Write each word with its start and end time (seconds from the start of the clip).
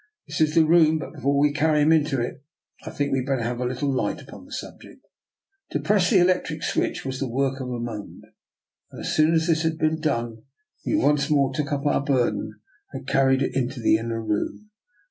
"This 0.27 0.41
is 0.41 0.55
the 0.55 0.65
room; 0.65 0.97
but 0.97 1.13
before 1.13 1.37
we 1.37 1.53
carry 1.53 1.81
him 1.83 1.91
into 1.91 2.19
it 2.19 2.41
I 2.87 2.89
think 2.89 3.11
we 3.11 3.19
had 3.19 3.27
better 3.27 3.43
have 3.43 3.59
a 3.59 3.65
little 3.67 3.93
light 3.93 4.19
upon 4.19 4.45
the 4.45 4.51
subject." 4.51 5.05
To 5.73 5.79
press 5.79 6.09
the 6.09 6.17
electric 6.17 6.63
switch 6.63 7.05
was 7.05 7.19
the 7.19 7.29
work 7.29 7.59
of 7.61 7.69
a 7.69 7.79
moment, 7.79 8.23
and 8.89 8.99
as 9.01 9.13
soon 9.15 9.35
as 9.35 9.45
this 9.45 9.61
had 9.61 9.77
been 9.77 10.01
done 10.01 10.41
we 10.87 10.95
once 10.95 11.29
more 11.29 11.53
took 11.53 11.71
up 11.71 11.85
our 11.85 12.01
burden 12.03 12.59
and 12.91 13.07
carried 13.07 13.43
it 13.43 13.53
into 13.53 13.79
the 13.79 13.97
inner 13.97 14.19
room. 14.23 14.71